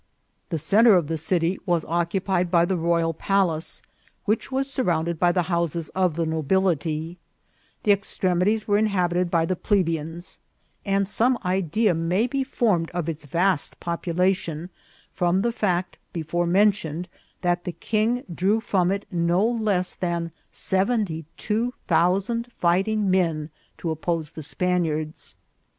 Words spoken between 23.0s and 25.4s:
men to oppose the Spaniards.